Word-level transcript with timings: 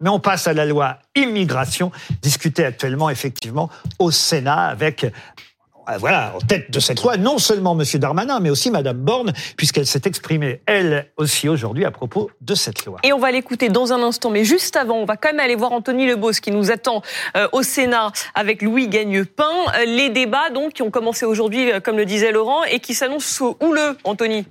Mais 0.00 0.10
on 0.10 0.20
passe 0.20 0.46
à 0.46 0.52
la 0.52 0.64
loi 0.64 0.98
immigration, 1.14 1.90
discutée 2.22 2.64
actuellement 2.64 3.10
effectivement 3.10 3.68
au 3.98 4.10
Sénat 4.10 4.66
avec 4.66 5.04
euh, 5.88 5.96
voilà, 5.98 6.34
en 6.36 6.40
tête 6.40 6.70
de 6.70 6.80
cette 6.80 7.02
loi, 7.02 7.16
non 7.16 7.38
seulement 7.38 7.78
M. 7.78 7.84
Darmanin, 7.98 8.40
mais 8.40 8.50
aussi 8.50 8.70
Mme 8.70 8.98
Borne, 8.98 9.32
puisqu'elle 9.56 9.86
s'est 9.86 10.02
exprimée, 10.04 10.60
elle 10.66 11.10
aussi, 11.16 11.48
aujourd'hui, 11.48 11.84
à 11.84 11.90
propos 11.90 12.30
de 12.40 12.54
cette 12.54 12.84
loi. 12.84 12.98
Et 13.02 13.12
on 13.12 13.18
va 13.18 13.30
l'écouter 13.30 13.68
dans 13.70 13.92
un 13.92 14.02
instant, 14.02 14.30
mais 14.30 14.44
juste 14.44 14.76
avant, 14.76 14.96
on 14.96 15.04
va 15.06 15.16
quand 15.16 15.30
même 15.30 15.40
aller 15.40 15.56
voir 15.56 15.72
Anthony 15.72 16.06
Lebos, 16.06 16.40
qui 16.42 16.50
nous 16.50 16.70
attend 16.70 17.02
euh, 17.36 17.48
au 17.52 17.62
Sénat 17.62 18.12
avec 18.34 18.60
Louis 18.62 18.88
Gagnepin. 18.88 19.44
Euh, 19.78 19.84
les 19.86 20.10
débats, 20.10 20.50
donc, 20.50 20.74
qui 20.74 20.82
ont 20.82 20.90
commencé 20.90 21.24
aujourd'hui, 21.24 21.70
comme 21.82 21.96
le 21.96 22.04
disait 22.04 22.32
Laurent, 22.32 22.64
et 22.64 22.80
qui 22.80 22.94
s'annoncent 22.94 23.56
houleux, 23.60 23.96
Anthony. 24.04 24.44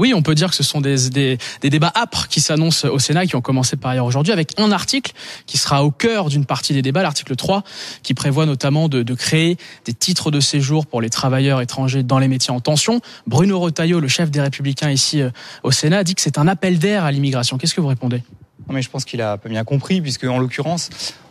Oui, 0.00 0.14
on 0.14 0.22
peut 0.22 0.34
dire 0.34 0.48
que 0.48 0.56
ce 0.56 0.62
sont 0.62 0.80
des, 0.80 1.10
des, 1.10 1.38
débats 1.62 1.92
âpres 1.94 2.26
qui 2.28 2.40
s'annoncent 2.40 2.88
au 2.88 2.98
Sénat, 2.98 3.26
qui 3.26 3.36
ont 3.36 3.42
commencé 3.42 3.76
par 3.76 3.90
ailleurs 3.90 4.06
aujourd'hui, 4.06 4.32
avec 4.32 4.58
un 4.58 4.72
article 4.72 5.12
qui 5.44 5.58
sera 5.58 5.84
au 5.84 5.90
cœur 5.90 6.30
d'une 6.30 6.46
partie 6.46 6.72
des 6.72 6.80
débats, 6.80 7.02
l'article 7.02 7.36
3, 7.36 7.64
qui 8.02 8.14
prévoit 8.14 8.46
notamment 8.46 8.88
de, 8.88 9.02
créer 9.14 9.58
des 9.84 9.92
titres 9.92 10.30
de 10.30 10.40
séjour 10.40 10.86
pour 10.86 11.02
les 11.02 11.10
travailleurs 11.10 11.60
étrangers 11.60 12.02
dans 12.02 12.18
les 12.18 12.28
métiers 12.28 12.50
en 12.50 12.60
tension. 12.60 13.02
Bruno 13.26 13.60
Retailleau, 13.60 14.00
le 14.00 14.08
chef 14.08 14.30
des 14.30 14.40
Républicains 14.40 14.90
ici 14.90 15.20
euh, 15.20 15.28
au 15.64 15.70
Sénat, 15.70 16.02
dit 16.02 16.14
que 16.14 16.22
c'est 16.22 16.38
un 16.38 16.48
appel 16.48 16.78
d'air 16.78 17.04
à 17.04 17.12
l'immigration. 17.12 17.58
Qu'est-ce 17.58 17.74
que 17.74 17.82
vous 17.82 17.88
répondez? 17.88 18.22
Non 18.68 18.74
mais 18.74 18.80
je 18.80 18.88
pense 18.88 19.04
qu'il 19.04 19.20
a 19.20 19.36
pas 19.36 19.50
bien 19.50 19.64
compris, 19.64 20.00
puisque 20.00 20.24
en 20.24 20.38
l'occurrence, 20.38 20.88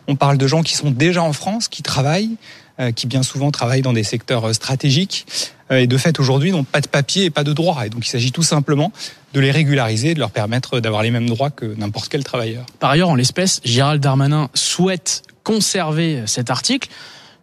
on 0.10 0.16
parle 0.16 0.38
de 0.40 0.48
gens 0.48 0.64
qui 0.64 0.74
sont 0.74 0.90
déjà 0.90 1.22
en 1.22 1.34
France, 1.34 1.68
qui 1.68 1.84
travaillent, 1.84 2.36
euh, 2.80 2.92
qui 2.92 3.06
bien 3.06 3.22
souvent 3.22 3.52
travaillent 3.52 3.84
dans 3.84 3.94
des 3.94 4.04
secteurs 4.04 4.46
euh, 4.46 4.54
stratégiques 4.54 5.28
euh, 5.72 5.78
et 5.78 5.88
de 5.88 5.98
fait 5.98 6.20
aujourd'hui 6.20 6.52
n'ont 6.52 6.64
pas 6.64 6.82
de 6.82 6.88
papier 6.88 7.26
et 7.26 7.30
pas 7.30 7.44
de 7.44 7.54
droit. 7.54 7.86
Et 7.86 7.90
donc 7.90 8.08
il 8.08 8.10
s'agit 8.10 8.32
tout 8.32 8.42
simplement 8.42 8.92
de 9.34 9.40
les 9.40 9.52
régulariser, 9.52 10.16
de 10.16 10.20
leur 10.20 10.32
permettre 10.32 10.80
d'avoir 10.80 11.04
les 11.04 11.12
mêmes 11.12 11.30
droits 11.30 11.52
que 11.52 11.76
n'importe 11.78 12.10
quel 12.10 12.24
travailleur. 12.24 12.66
Par 12.80 12.90
ailleurs, 12.90 13.10
en 13.10 13.16
l'espèce, 13.16 13.62
Gérald 13.64 14.02
Darmanin 14.02 14.50
souhaite 14.56 15.22
conserver 15.44 16.24
cet 16.26 16.50
article 16.50 16.90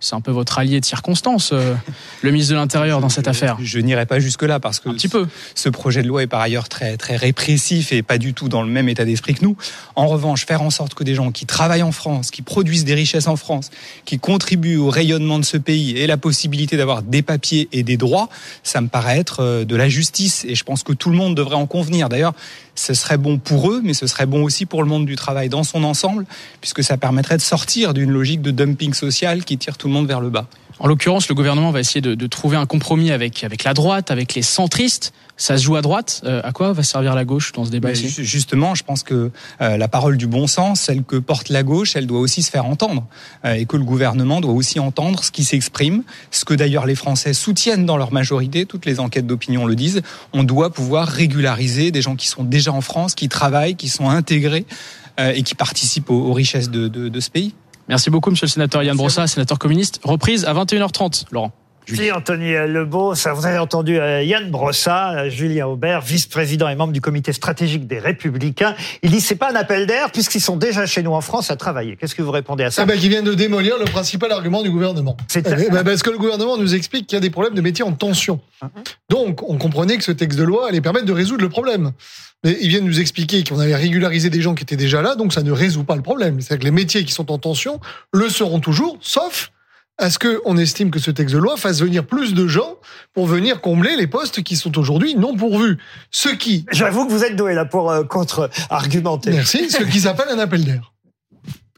c'est 0.07 0.15
un 0.15 0.21
peu 0.21 0.31
votre 0.31 0.59
allié 0.59 0.81
de 0.81 0.85
circonstance, 0.85 1.51
euh, 1.53 1.75
le 2.23 2.31
ministre 2.31 2.53
de 2.53 2.59
l'Intérieur 2.59 3.01
dans 3.01 3.09
cette 3.09 3.27
affaire. 3.27 3.57
Je, 3.61 3.79
n'irai 3.79 4.07
pas 4.07 4.21
jusque-là 4.21 4.61
parce 4.61 4.79
que 4.79 4.89
un 4.89 4.95
petit 4.95 5.09
peu. 5.09 5.27
ce 5.55 5.69
projet 5.69 6.03
de 6.03 6.09
loi 6.09 6.23
est 6.23 6.27
par 6.29 6.41
ailleurs 6.41 6.69
très 6.69 6.97
très 6.97 7.17
répressif 7.17 7.93
et 7.93 8.03
pas 8.03 8.19
du 8.19 8.33
tout 8.33 8.49
dans 8.49 8.63
le 8.63 8.69
même 8.69 8.89
état 8.89 9.05
d'esprit 9.05 9.35
que 9.35 9.45
nous. 9.45 9.57
En 9.97 10.07
revanche, 10.07 10.47
faire 10.47 10.63
en 10.63 10.71
sorte 10.71 10.95
que 10.95 11.03
des 11.03 11.15
gens 11.15 11.33
qui 11.33 11.45
travaillent 11.45 11.83
en 11.83 11.93
France, 11.93 12.31
qui 12.31 12.43
produisent 12.43 12.85
des 12.85 12.95
richesses 12.95 13.27
en 13.27 13.37
France, 13.37 13.71
qui 14.05 14.19
contribuent 14.19 14.77
au 14.77 14.91
rayonnement 14.91 15.39
de 15.39 15.45
ce 15.45 15.57
pays 15.57 15.99
aient 15.99 16.07
la 16.07 16.17
possibilité 16.17 16.77
d'avoir 16.77 17.03
des 17.03 17.23
papiers 17.23 17.69
et 17.73 17.83
des 17.83 17.97
droits, 17.97 18.29
ça 18.63 18.81
me 18.81 18.89
paraît 18.89 19.19
être 19.19 19.41
euh, 19.41 19.65
de 19.65 19.75
la 19.75 19.89
justice 19.89 20.45
et 20.49 20.55
je 20.55 20.63
pense 20.63 20.85
que 20.85 20.93
tout 20.93 21.11
le 21.11 21.17
monde 21.17 21.35
devrait 21.35 21.57
en 21.57 21.67
convenir. 21.67 22.09
D'ailleurs, 22.09 22.35
ce 22.79 22.95
serait 22.95 23.17
bon 23.17 23.39
pour 23.39 23.71
eux, 23.71 23.81
mais 23.83 23.95
ce 23.95 24.07
serait 24.07 24.27
bon 24.27 24.43
aussi 24.43 24.67
pour 24.67 24.83
le 24.83 24.89
monde 24.89 25.07
du 25.07 25.17
travail 25.17 25.49
dans 25.49 25.65
son 25.65 25.83
ensemble, 25.83 26.27
puisque 26.61 26.85
ça 26.85 26.97
permettrait 26.97 27.37
de 27.37 27.43
sortir 27.43 27.95
d'une 27.95 28.11
logique 28.11 28.43
de 28.43 28.51
dumping 28.51 28.95
social 28.95 29.45
qui 29.45 29.59
tire 29.59 29.79
tout 29.79 29.89
le 29.89 29.95
monde 29.95 29.96
vers 30.05 30.21
le 30.21 30.31
bas. 30.31 30.47
En 30.79 30.89
l'occurrence, 30.89 31.29
le 31.29 31.35
gouvernement 31.35 31.71
va 31.71 31.81
essayer 31.81 32.03
de, 32.03 32.15
de, 32.15 32.27
trouver 32.27 32.59
un 32.59 32.67
compromis 32.67 33.11
avec, 33.11 33.45
avec 33.45 33.65
la 33.65 33.73
droite, 33.73 34.11
avec 34.11 34.35
les 34.35 34.43
centristes. 34.43 35.15
Ça 35.39 35.57
se 35.57 35.65
joue 35.65 35.77
à 35.77 35.83
droite. 35.83 36.21
Euh, 36.25 36.41
à 36.45 36.53
quoi 36.53 36.73
va 36.73 36.83
servir 36.83 37.15
la 37.15 37.25
gauche 37.25 37.53
dans 37.53 37.65
ce 37.65 37.71
débat 37.71 37.93
ici 37.93 38.09
Justement, 38.25 38.75
je 38.75 38.85
pense 38.85 39.03
que 39.03 39.31
euh, 39.61 39.77
la 39.79 39.89
parole 39.89 40.19
du 40.19 40.27
bon 40.27 40.47
sens, 40.47 40.83
celle 40.83 41.03
que 41.03 41.17
porte 41.17 41.49
la 41.49 41.63
gauche, 41.63 41.97
elle 41.97 42.07
doit 42.07 42.21
aussi 42.21 42.43
se 42.43 42.51
faire 42.51 42.67
entendre. 42.67 43.07
Euh, 43.47 43.55
et 43.55 43.65
que 43.65 43.79
le 43.79 43.85
gouvernement 43.85 44.43
doit 44.43 44.53
aussi 44.53 44.79
entendre 44.79 45.25
ce 45.25 45.31
qui 45.31 45.45
s'exprime, 45.45 46.03
ce 46.31 46.45
que 46.45 46.53
d'ailleurs 46.53 46.85
les 46.85 46.95
Français 46.95 47.33
soutiennent 47.33 47.87
dans 47.87 47.97
leur 47.97 48.13
majorité, 48.13 48.67
toutes 48.67 48.85
les 48.85 49.01
enquêtes 49.01 49.27
d'opinion 49.27 49.65
le 49.65 49.77
disent. 49.77 50.03
On 50.35 50.45
doit 50.45 50.71
pouvoir 50.71 51.09
régulariser 51.09 51.91
des 51.91 52.03
gens 52.03 52.17
qui 52.17 52.29
sont 52.29 52.45
déjà 52.45 52.73
en 52.73 52.83
France, 52.83 53.15
qui 53.15 53.31
travaillent, 53.31 53.77
qui 53.77 53.89
sont 53.89 54.11
intégrés 54.11 54.67
et 55.19 55.43
qui 55.43 55.55
participent 55.55 56.11
aux, 56.11 56.27
aux 56.27 56.35
richesses 56.35 56.69
de, 56.69 56.89
de, 56.89 57.09
de 57.09 57.21
ce 57.21 57.31
pays. 57.31 57.55
Merci 57.89 58.11
beaucoup, 58.11 58.31
monsieur 58.31 58.47
le 58.47 58.51
sénateur 58.51 58.83
Yann 58.83 58.97
Brossa, 58.97 59.27
sénateur 59.27 59.59
communiste. 59.59 60.01
Reprise 60.03 60.45
à 60.45 60.55
21h30, 60.55 61.27
Laurent. 61.31 61.53
Merci 61.89 62.11
Anthony 62.11 62.53
Lebeau. 62.67 63.15
Ça, 63.15 63.33
vous 63.33 63.47
avez 63.47 63.59
entendu 63.59 63.99
euh, 63.99 64.23
Yann 64.23 64.51
Brossa, 64.51 65.13
euh, 65.13 65.31
Julien 65.31 65.67
Aubert, 65.67 66.01
vice-président 66.01 66.69
et 66.69 66.75
membre 66.75 66.93
du 66.93 67.01
comité 67.01 67.33
stratégique 67.33 67.87
des 67.87 68.01
Républicains. 68.01 68.75
Il 69.03 69.13
dit 69.13 69.21
c'est 69.21 69.37
pas 69.37 69.53
un 69.53 69.55
appel 69.55 69.87
d'air 69.87 70.11
puisqu'ils 70.11 70.41
sont 70.41 70.57
déjà 70.57 70.85
chez 70.87 71.03
nous 71.03 71.13
en 71.13 71.21
France 71.21 71.51
à 71.53 71.57
travailler. 71.57 71.97
Qu'est-ce 71.97 72.17
que 72.17 72.23
vous 72.23 72.33
répondez 72.33 72.65
à 72.65 72.73
ça? 72.73 72.83
Ah 72.83 72.87
ben, 72.87 72.99
Qui 72.99 73.09
vient 73.09 73.23
de 73.23 73.35
démolir 73.35 73.79
le 73.79 73.85
principal 73.85 74.33
argument 74.33 74.63
du 74.63 74.71
gouvernement. 74.71 75.17
C'est 75.29 75.47
eh 75.47 75.71
ben, 75.71 75.85
parce 75.85 76.03
que 76.03 76.11
le 76.11 76.19
gouvernement 76.19 76.57
nous 76.57 76.75
explique 76.75 77.07
qu'il 77.07 77.17
y 77.17 77.19
a 77.19 77.21
des 77.21 77.31
problèmes 77.31 77.55
de 77.55 77.61
métier 77.61 77.85
en 77.85 77.93
tension. 77.93 78.41
Uh-huh. 78.63 78.69
Donc, 79.09 79.49
on 79.49 79.57
comprenait 79.57 79.97
que 79.97 80.05
ce 80.05 80.13
texte 80.13 80.39
de 80.39 80.45
loi 80.45 80.69
allait 80.69 80.81
permettre 80.81 81.07
de 81.07 81.13
résoudre 81.13 81.43
le 81.43 81.49
problème. 81.49 81.93
Mais 82.43 82.57
ils 82.61 82.69
viennent 82.69 82.85
nous 82.85 83.01
expliquer 83.01 83.45
qu'on 83.45 83.61
allait 83.61 83.77
régulariser 83.77 84.29
des 84.29 84.41
gens 84.41 84.55
qui 84.55 84.65
étaient 84.65 84.77
déjà 84.77 85.03
là, 85.03 85.15
donc 85.15 85.33
ça 85.33 85.43
ne 85.43 85.53
résout 85.53 85.85
pas 85.85 85.97
le 85.97 86.03
problème. 86.03 86.41
C'est-à-dire 86.41 86.61
que 86.61 86.65
les 86.65 86.71
métiers 86.71 87.05
qui 87.05 87.13
sont 87.13 87.31
en 87.31 87.39
tension 87.39 87.81
le 88.13 88.29
seront 88.29 88.61
toujours, 88.61 88.99
sauf 89.01 89.53
est-ce 89.99 90.19
qu'on 90.19 90.57
estime 90.59 90.91
que 90.91 90.99
ce 90.99 91.11
texte 91.11 91.35
de 91.35 91.41
loi 91.41 91.57
fasse 91.57 91.81
venir 91.81 92.07
plus 92.07 92.35
de 92.35 92.47
gens 92.47 92.77
pour 93.15 93.27
venir 93.27 93.61
combler 93.61 93.97
les 93.97 94.07
postes 94.07 94.43
qui 94.43 94.57
sont 94.57 94.77
aujourd'hui 94.79 95.15
non 95.15 95.37
pourvus 95.37 95.79
Ce 96.11 96.29
qui... 96.29 96.67
J'avoue 96.71 97.07
que 97.07 97.13
vous 97.13 97.25
êtes 97.25 97.37
doué 97.37 97.55
là 97.55 97.65
pour 97.65 97.91
euh, 97.91 98.05
contre-argumenter. 98.05 99.31
Merci. 99.31 99.71
Ce 99.71 99.83
qui 99.83 100.01
s'appelle 100.01 100.29
un 100.31 100.39
appel 100.39 100.65
d'air. 100.65 100.93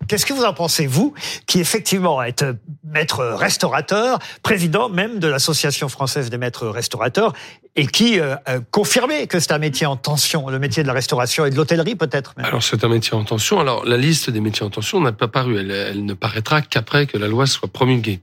Qu'est-ce 0.09 0.25
que 0.25 0.33
vous 0.33 0.45
en 0.45 0.55
pensez, 0.55 0.87
vous, 0.87 1.13
qui 1.47 1.61
effectivement 1.61 2.23
êtes 2.23 2.45
maître 2.83 3.25
restaurateur, 3.25 4.19
président 4.43 4.89
même 4.89 5.19
de 5.19 5.29
l'Association 5.29 5.89
française 5.89 6.31
des 6.31 6.39
maîtres 6.39 6.67
restaurateurs, 6.67 7.35
et 7.79 7.87
qui 7.87 8.19
euh, 8.19 8.35
euh, 8.49 8.61
confirmait 8.73 9.29
que 9.29 9.39
c'est 9.39 9.53
un 9.53 9.59
métier 9.59 9.87
en 9.87 9.95
tension, 9.95 10.49
le 10.49 10.59
métier 10.59 10.83
de 10.83 10.89
la 10.89 10.93
restauration 10.93 11.47
et 11.47 11.51
de 11.51 11.55
l'hôtellerie 11.55 11.95
peut-être 11.95 12.35
Alors 12.37 12.61
c'est 12.61 12.83
un 12.83 12.89
métier 12.89 13.15
en 13.15 13.23
tension. 13.23 13.61
Alors 13.61 13.85
la 13.85 13.97
liste 13.97 14.31
des 14.31 14.41
métiers 14.41 14.67
en 14.67 14.71
tension 14.71 15.01
n'a 15.01 15.13
pas 15.13 15.29
paru. 15.29 15.59
Elle, 15.59 15.71
elle 15.71 16.05
ne 16.05 16.13
paraîtra 16.13 16.61
qu'après 16.61 17.07
que 17.07 17.17
la 17.17 17.29
loi 17.29 17.47
soit 17.47 17.69
promulguée. 17.69 18.19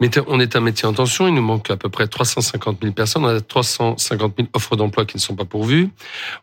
Mais 0.00 0.10
on 0.28 0.38
est 0.38 0.54
un 0.54 0.60
métier 0.60 0.86
en 0.86 0.92
tension. 0.92 1.26
Il 1.26 1.32
nous 1.32 1.40
manque 1.42 1.70
à 1.70 1.78
peu 1.78 1.88
près 1.88 2.08
350 2.08 2.80
000 2.82 2.92
personnes. 2.92 3.24
On 3.24 3.28
a 3.28 3.40
350 3.40 4.34
000 4.36 4.48
offres 4.52 4.76
d'emploi 4.76 5.06
qui 5.06 5.16
ne 5.16 5.22
sont 5.22 5.34
pas 5.34 5.46
pourvues. 5.46 5.88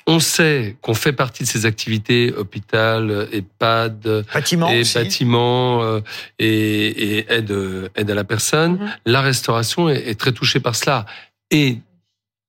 On 0.07 0.19
sait 0.19 0.77
qu'on 0.81 0.95
fait 0.95 1.13
partie 1.13 1.43
de 1.43 1.47
ces 1.47 1.67
activités 1.67 2.33
hôpital, 2.35 3.27
EHPAD, 3.33 4.25
bâtiment, 4.33 4.69
et 4.69 4.81
bâtiments 4.95 5.83
euh, 5.83 5.99
et, 6.39 7.17
et 7.17 7.31
aide, 7.31 7.55
aide 7.95 8.09
à 8.09 8.15
la 8.15 8.23
personne. 8.23 8.77
Mm-hmm. 8.77 8.89
La 9.05 9.21
restauration 9.21 9.89
est, 9.89 10.09
est 10.09 10.19
très 10.19 10.31
touchée 10.31 10.59
par 10.59 10.75
cela. 10.75 11.05
Et 11.51 11.77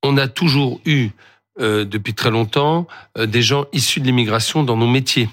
on 0.03 0.16
a 0.16 0.28
toujours 0.28 0.81
eu, 0.84 1.10
euh, 1.60 1.84
depuis 1.84 2.14
très 2.14 2.31
longtemps, 2.31 2.86
euh, 3.16 3.26
des 3.26 3.42
gens 3.42 3.66
issus 3.72 4.00
de 4.00 4.06
l'immigration 4.06 4.62
dans 4.62 4.76
nos 4.76 4.86
métiers. 4.86 5.28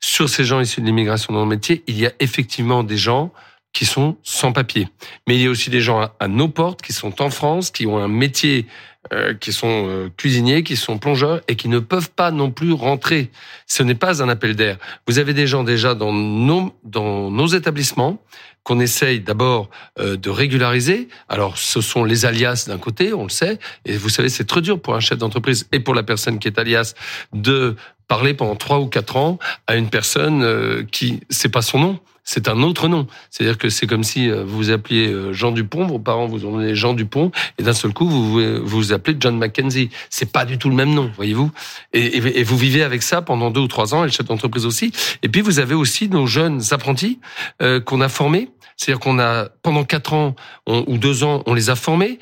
Sur 0.00 0.28
ces 0.28 0.44
gens 0.44 0.60
issus 0.60 0.80
de 0.80 0.86
l'immigration 0.86 1.32
dans 1.32 1.40
nos 1.40 1.46
métiers, 1.46 1.82
il 1.86 1.98
y 1.98 2.06
a 2.06 2.12
effectivement 2.20 2.82
des 2.82 2.96
gens 2.96 3.32
qui 3.72 3.86
sont 3.86 4.16
sans 4.22 4.52
papier. 4.52 4.88
Mais 5.28 5.36
il 5.36 5.42
y 5.42 5.46
a 5.46 5.50
aussi 5.50 5.70
des 5.70 5.80
gens 5.80 6.10
à, 6.18 6.28
nos 6.28 6.48
portes 6.48 6.82
qui 6.82 6.92
sont 6.92 7.22
en 7.22 7.30
France, 7.30 7.70
qui 7.70 7.86
ont 7.86 7.98
un 7.98 8.08
métier, 8.08 8.66
euh, 9.12 9.34
qui 9.34 9.52
sont 9.52 10.10
cuisiniers, 10.16 10.62
qui 10.62 10.76
sont 10.76 10.98
plongeurs 10.98 11.40
et 11.48 11.56
qui 11.56 11.68
ne 11.68 11.78
peuvent 11.78 12.10
pas 12.10 12.30
non 12.30 12.50
plus 12.50 12.72
rentrer. 12.72 13.30
Ce 13.66 13.82
n'est 13.82 13.94
pas 13.94 14.22
un 14.22 14.28
appel 14.28 14.56
d'air. 14.56 14.76
Vous 15.06 15.18
avez 15.18 15.34
des 15.34 15.46
gens 15.46 15.64
déjà 15.64 15.94
dans 15.94 16.12
nos, 16.12 16.74
dans 16.84 17.30
nos 17.30 17.46
établissements 17.46 18.22
qu'on 18.62 18.80
essaye 18.80 19.20
d'abord 19.20 19.70
euh, 19.98 20.16
de 20.16 20.30
régulariser. 20.30 21.08
Alors, 21.28 21.58
ce 21.58 21.80
sont 21.80 22.04
les 22.04 22.24
alias 22.24 22.66
d'un 22.68 22.78
côté, 22.78 23.12
on 23.12 23.24
le 23.24 23.30
sait, 23.30 23.58
et 23.84 23.96
vous 23.96 24.08
savez, 24.08 24.28
c'est 24.28 24.44
très 24.44 24.60
dur 24.60 24.80
pour 24.80 24.94
un 24.94 25.00
chef 25.00 25.18
d'entreprise 25.18 25.66
et 25.72 25.80
pour 25.80 25.94
la 25.94 26.02
personne 26.02 26.38
qui 26.38 26.48
est 26.48 26.58
alias 26.58 26.94
de 27.32 27.76
parler 28.08 28.34
pendant 28.34 28.56
trois 28.56 28.80
ou 28.80 28.86
quatre 28.86 29.16
ans 29.16 29.38
à 29.66 29.76
une 29.76 29.88
personne 29.88 30.42
euh, 30.42 30.82
qui 30.90 31.20
c'est 31.30 31.48
pas 31.48 31.62
son 31.62 31.78
nom, 31.78 32.00
c'est 32.24 32.48
un 32.48 32.62
autre 32.62 32.88
nom. 32.88 33.06
C'est-à-dire 33.30 33.56
que 33.56 33.70
c'est 33.70 33.86
comme 33.86 34.04
si 34.04 34.28
euh, 34.28 34.44
vous 34.44 34.70
appeliez 34.70 35.32
Jean 35.32 35.52
Dupont, 35.52 35.86
vos 35.86 35.98
parents 35.98 36.26
vous 36.26 36.44
ont 36.44 36.52
donné 36.52 36.74
Jean 36.74 36.92
Dupont, 36.92 37.32
et 37.58 37.62
d'un 37.62 37.72
seul 37.72 37.92
coup 37.92 38.08
vous 38.08 38.64
vous, 38.64 38.89
vous 38.90 38.94
appelez 38.94 39.16
John 39.18 39.38
Mackenzie. 39.38 39.90
C'est 40.10 40.32
pas 40.32 40.44
du 40.44 40.58
tout 40.58 40.68
le 40.68 40.74
même 40.74 40.92
nom, 40.92 41.10
voyez-vous. 41.16 41.50
Et, 41.92 42.42
vous 42.42 42.56
vivez 42.56 42.82
avec 42.82 43.02
ça 43.02 43.22
pendant 43.22 43.50
deux 43.50 43.60
ou 43.60 43.68
trois 43.68 43.94
ans, 43.94 44.02
et 44.02 44.06
le 44.06 44.12
chef 44.12 44.26
d'entreprise 44.26 44.66
aussi. 44.66 44.92
Et 45.22 45.28
puis 45.28 45.40
vous 45.40 45.58
avez 45.58 45.74
aussi 45.74 46.08
nos 46.08 46.26
jeunes 46.26 46.60
apprentis 46.70 47.20
euh, 47.62 47.80
qu'on 47.80 48.00
a 48.00 48.08
formés. 48.08 48.50
C'est-à-dire 48.76 49.00
qu'on 49.00 49.18
a 49.18 49.48
pendant 49.62 49.84
quatre 49.84 50.14
ans 50.14 50.34
ou 50.66 50.96
deux 50.96 51.22
ans, 51.22 51.42
on 51.46 51.54
les 51.54 51.68
a 51.68 51.76
formés. 51.76 52.18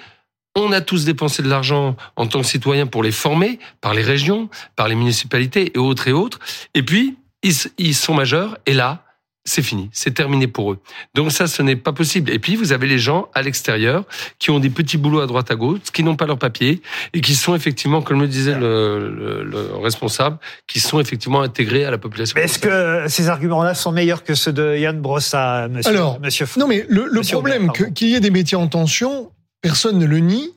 On 0.56 0.72
a 0.72 0.80
tous 0.80 1.04
dépensé 1.04 1.42
de 1.42 1.48
l'argent 1.48 1.96
en 2.16 2.26
tant 2.26 2.40
que 2.40 2.46
citoyen 2.46 2.86
pour 2.86 3.04
les 3.04 3.12
former 3.12 3.60
par 3.80 3.94
les 3.94 4.02
régions, 4.02 4.50
par 4.74 4.88
les 4.88 4.96
municipalités 4.96 5.70
et 5.74 5.78
autres 5.78 6.08
et 6.08 6.12
autres. 6.12 6.40
Et 6.74 6.82
puis, 6.82 7.16
ils, 7.42 7.94
sont 7.94 8.14
majeurs 8.14 8.58
et 8.66 8.74
là, 8.74 9.04
c'est 9.48 9.62
fini, 9.62 9.88
c'est 9.92 10.12
terminé 10.12 10.46
pour 10.46 10.72
eux. 10.72 10.78
Donc 11.14 11.32
ça, 11.32 11.46
ce 11.46 11.62
n'est 11.62 11.76
pas 11.76 11.92
possible. 11.92 12.30
Et 12.30 12.38
puis, 12.38 12.54
vous 12.54 12.72
avez 12.72 12.86
les 12.86 12.98
gens 12.98 13.28
à 13.34 13.42
l'extérieur 13.42 14.04
qui 14.38 14.50
ont 14.50 14.60
des 14.60 14.70
petits 14.70 14.98
boulots 14.98 15.20
à 15.20 15.26
droite 15.26 15.50
à 15.50 15.56
gauche, 15.56 15.80
qui 15.92 16.02
n'ont 16.02 16.16
pas 16.16 16.26
leur 16.26 16.38
papier 16.38 16.82
et 17.14 17.20
qui 17.20 17.34
sont 17.34 17.54
effectivement, 17.54 18.02
comme 18.02 18.20
le 18.20 18.28
disait 18.28 18.58
le, 18.58 19.44
le, 19.44 19.76
responsable, 19.82 20.38
qui 20.66 20.80
sont 20.80 21.00
effectivement 21.00 21.40
intégrés 21.40 21.84
à 21.84 21.90
la 21.90 21.98
population. 21.98 22.38
Est-ce 22.38 22.58
que 22.58 23.04
ces 23.08 23.28
arguments-là 23.28 23.74
sont 23.74 23.92
meilleurs 23.92 24.22
que 24.22 24.34
ceux 24.34 24.52
de 24.52 24.76
Yann 24.76 25.00
Brossa, 25.00 25.68
monsieur, 25.68 25.90
Alors, 25.90 26.20
monsieur 26.20 26.46
Non, 26.56 26.66
mais 26.66 26.84
le, 26.88 27.20
problème 27.22 27.72
qu'il 27.72 28.08
y 28.08 28.14
ait 28.14 28.20
des 28.20 28.30
métiers 28.30 28.56
en 28.56 28.68
tension, 28.68 29.30
personne 29.62 29.98
ne 29.98 30.06
le 30.06 30.18
nie. 30.18 30.52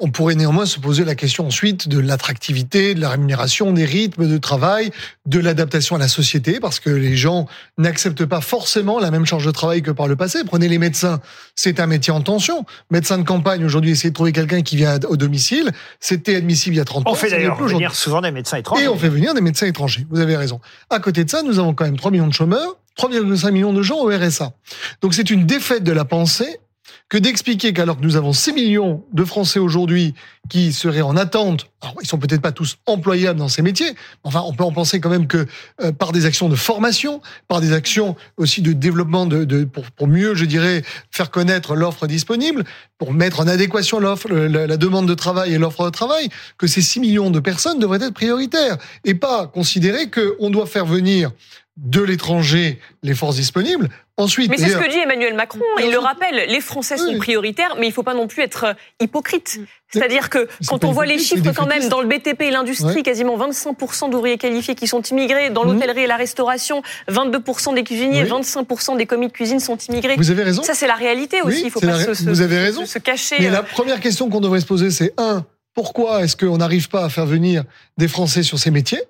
On 0.00 0.10
pourrait 0.10 0.34
néanmoins 0.34 0.66
se 0.66 0.80
poser 0.80 1.04
la 1.04 1.14
question 1.14 1.46
ensuite 1.46 1.88
de 1.88 2.00
l'attractivité, 2.00 2.94
de 2.94 3.00
la 3.00 3.10
rémunération, 3.10 3.72
des 3.72 3.84
rythmes 3.84 4.28
de 4.28 4.38
travail, 4.38 4.90
de 5.26 5.38
l'adaptation 5.38 5.94
à 5.94 5.98
la 5.98 6.08
société, 6.08 6.58
parce 6.58 6.80
que 6.80 6.90
les 6.90 7.16
gens 7.16 7.46
n'acceptent 7.78 8.26
pas 8.26 8.40
forcément 8.40 8.98
la 8.98 9.10
même 9.12 9.24
charge 9.24 9.46
de 9.46 9.52
travail 9.52 9.82
que 9.82 9.92
par 9.92 10.08
le 10.08 10.16
passé. 10.16 10.40
Prenez 10.44 10.68
les 10.68 10.78
médecins, 10.78 11.20
c'est 11.54 11.78
un 11.78 11.86
métier 11.86 12.12
en 12.12 12.20
tension. 12.20 12.64
Médecin 12.90 13.18
de 13.18 13.22
campagne, 13.22 13.64
aujourd'hui, 13.64 13.92
essayer 13.92 14.10
de 14.10 14.14
trouver 14.14 14.32
quelqu'un 14.32 14.62
qui 14.62 14.76
vient 14.76 14.98
au 15.08 15.16
domicile, 15.16 15.70
c'était 16.00 16.34
admissible 16.34 16.74
il 16.74 16.78
y 16.78 16.82
a 16.82 16.84
30 16.84 17.06
ans. 17.06 17.12
On 17.12 17.14
fait 17.14 17.30
d'ailleurs 17.30 17.62
venir 17.62 17.94
souvent 17.94 18.20
des 18.20 18.32
médecins 18.32 18.56
étrangers. 18.56 18.84
Et 18.84 18.88
on 18.88 18.98
fait 18.98 19.08
venir 19.08 19.32
des 19.32 19.40
médecins 19.40 19.66
étrangers, 19.66 20.06
vous 20.10 20.20
avez 20.20 20.36
raison. 20.36 20.60
À 20.90 20.98
côté 20.98 21.24
de 21.24 21.30
ça, 21.30 21.42
nous 21.42 21.60
avons 21.60 21.72
quand 21.72 21.84
même 21.84 21.96
3 21.96 22.10
millions 22.10 22.26
de 22.26 22.32
chômeurs, 22.32 22.78
3,5 22.98 23.50
millions 23.52 23.72
de 23.72 23.82
gens 23.82 23.98
au 23.98 24.08
RSA. 24.08 24.52
Donc 25.02 25.14
c'est 25.14 25.30
une 25.30 25.46
défaite 25.46 25.84
de 25.84 25.92
la 25.92 26.04
pensée 26.04 26.58
que 27.08 27.18
d'expliquer 27.18 27.72
qu'alors 27.72 27.98
que 27.98 28.02
nous 28.02 28.16
avons 28.16 28.32
6 28.32 28.52
millions 28.54 29.04
de 29.12 29.24
Français 29.24 29.58
aujourd'hui 29.58 30.14
qui 30.48 30.72
seraient 30.72 31.02
en 31.02 31.16
attente, 31.16 31.70
alors 31.82 31.96
ils 32.02 32.08
sont 32.08 32.18
peut-être 32.18 32.40
pas 32.40 32.52
tous 32.52 32.78
employables 32.86 33.38
dans 33.38 33.48
ces 33.48 33.62
métiers, 33.62 33.94
enfin 34.24 34.42
on 34.46 34.52
peut 34.52 34.64
en 34.64 34.72
penser 34.72 35.00
quand 35.00 35.10
même 35.10 35.26
que 35.26 35.46
euh, 35.82 35.92
par 35.92 36.12
des 36.12 36.26
actions 36.26 36.48
de 36.48 36.56
formation, 36.56 37.20
par 37.46 37.60
des 37.60 37.72
actions 37.72 38.16
aussi 38.36 38.62
de 38.62 38.72
développement 38.72 39.26
de, 39.26 39.44
de 39.44 39.64
pour, 39.64 39.90
pour, 39.90 40.08
mieux, 40.08 40.34
je 40.34 40.44
dirais, 40.44 40.82
faire 41.10 41.30
connaître 41.30 41.74
l'offre 41.74 42.06
disponible, 42.06 42.64
pour 42.98 43.12
mettre 43.12 43.40
en 43.40 43.46
adéquation 43.46 44.00
l'offre, 44.00 44.28
la, 44.28 44.66
la, 44.66 44.76
demande 44.76 45.06
de 45.06 45.14
travail 45.14 45.54
et 45.54 45.58
l'offre 45.58 45.84
de 45.84 45.90
travail, 45.90 46.28
que 46.58 46.66
ces 46.66 46.82
6 46.82 47.00
millions 47.00 47.30
de 47.30 47.40
personnes 47.40 47.78
devraient 47.78 48.02
être 48.02 48.14
prioritaires 48.14 48.76
et 49.04 49.14
pas 49.14 49.46
considérer 49.46 50.10
qu'on 50.10 50.50
doit 50.50 50.66
faire 50.66 50.86
venir 50.86 51.30
de 51.76 52.00
l'étranger 52.00 52.78
les 53.02 53.14
forces 53.14 53.36
disponibles. 53.36 53.88
Ensuite, 54.16 54.48
mais 54.48 54.56
c'est 54.56 54.68
ce 54.68 54.76
que 54.76 54.88
dit 54.88 54.98
Emmanuel 54.98 55.34
Macron. 55.34 55.60
Il 55.82 55.90
le 55.90 55.98
rappelle, 55.98 56.46
les 56.48 56.60
Français 56.60 56.96
sont 56.96 57.18
prioritaires, 57.18 57.74
mais 57.78 57.86
il 57.86 57.88
ne 57.88 57.94
faut 57.94 58.04
pas 58.04 58.14
non 58.14 58.28
plus 58.28 58.42
être 58.42 58.64
euh, 58.64 58.72
hypocrite. 59.00 59.58
Mm. 59.58 59.64
C'est-à-dire 59.92 60.30
que 60.30 60.48
quand 60.68 60.84
on 60.84 60.92
voit 60.92 61.06
les 61.06 61.18
chiffres 61.18 61.52
quand 61.54 61.66
même 61.66 61.88
dans 61.88 62.00
le 62.00 62.06
BTP 62.06 62.42
et 62.42 62.50
l'industrie, 62.50 63.02
quasiment 63.02 63.36
25% 63.36 64.10
d'ouvriers 64.10 64.38
qualifiés 64.38 64.76
qui 64.76 64.86
sont 64.86 65.02
immigrés, 65.02 65.50
dans 65.50 65.64
mm. 65.64 65.72
l'hôtellerie 65.72 66.02
et 66.02 66.06
la 66.06 66.16
restauration, 66.16 66.82
22% 67.08 67.74
des 67.74 67.82
cuisiniers, 67.82 68.24
25% 68.24 68.96
des 68.96 69.06
commis 69.06 69.26
de 69.26 69.32
cuisine 69.32 69.58
sont 69.58 69.76
immigrés. 69.76 70.14
Vous 70.16 70.30
avez 70.30 70.44
raison. 70.44 70.62
Ça 70.62 70.74
c'est 70.74 70.86
la 70.86 70.94
réalité 70.94 71.42
aussi. 71.42 71.62
il 71.64 71.70
faut 71.70 71.80
pas 71.80 71.98
se, 71.98 72.24
Vous 72.28 72.40
avez 72.40 72.58
raison. 72.58 72.86
se 72.86 72.98
cacher. 73.00 73.36
Mais 73.40 73.50
la 73.50 73.60
euh. 73.60 73.62
première 73.62 73.98
question 73.98 74.30
qu'on 74.30 74.40
devrait 74.40 74.60
se 74.60 74.66
poser, 74.66 74.90
c'est 74.92 75.12
un, 75.18 75.44
pourquoi 75.74 76.22
est-ce 76.22 76.36
qu'on 76.36 76.58
n'arrive 76.58 76.88
pas 76.88 77.04
à 77.04 77.08
faire 77.08 77.26
venir 77.26 77.64
des 77.98 78.06
Français 78.06 78.44
sur 78.44 78.60
ces 78.60 78.70
métiers? 78.70 79.02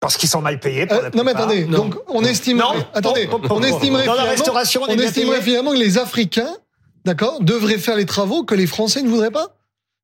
Parce 0.00 0.16
qu'ils 0.16 0.28
sont 0.28 0.40
mal 0.40 0.60
payés. 0.60 0.86
Pour 0.86 0.98
euh, 0.98 1.10
non 1.14 1.24
mais 1.24 1.32
attendez, 1.32 1.64
donc 1.64 1.96
on 2.08 2.22
estimerait, 2.22 2.86
attendez, 2.94 3.28
on 3.50 3.62
estimerait 3.62 4.06
dans 4.06 4.14
la 4.14 4.24
restauration, 4.24 4.82
on, 4.88 4.98
estimerait 4.98 5.42
finalement 5.42 5.72
que 5.72 5.78
les 5.78 5.98
Africains, 5.98 6.54
d'accord, 7.04 7.42
devraient 7.42 7.78
faire 7.78 7.96
les 7.96 8.06
travaux 8.06 8.44
que 8.44 8.54
les 8.54 8.66
Français 8.66 9.02
ne 9.02 9.08
voudraient 9.08 9.30
pas. 9.30 9.56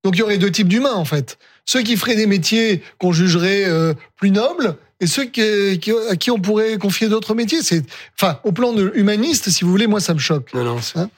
Donc 0.02 0.16
il 0.16 0.18
y 0.18 0.22
aurait 0.22 0.38
deux 0.38 0.50
types 0.50 0.68
d'humains 0.68 0.94
en 0.94 1.04
fait. 1.04 1.38
Ceux 1.64 1.82
qui 1.82 1.96
feraient 1.96 2.16
des 2.16 2.26
métiers 2.26 2.82
qu'on 2.98 3.12
jugerait 3.12 3.64
euh, 3.64 3.94
plus 4.16 4.30
nobles 4.30 4.76
et 5.00 5.06
ceux 5.06 5.24
qui, 5.24 5.78
qui, 5.80 5.92
à 6.10 6.16
qui 6.16 6.30
on 6.30 6.38
pourrait 6.38 6.76
confier 6.76 7.08
d'autres 7.08 7.34
métiers. 7.34 7.62
C'est, 7.62 7.82
enfin, 8.20 8.38
au 8.44 8.52
plan 8.52 8.72
de 8.72 8.92
humaniste, 8.94 9.48
si 9.50 9.64
vous 9.64 9.70
voulez, 9.70 9.86
moi 9.86 10.00
ça 10.00 10.12
me 10.12 10.18
choque. 10.18 10.52
Non, 10.54 10.64
non. 10.64 10.76
Hein 10.96 11.08